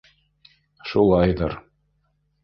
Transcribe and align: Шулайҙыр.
Шулайҙыр. 0.91 1.53